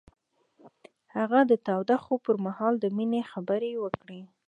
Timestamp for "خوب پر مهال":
2.03-2.73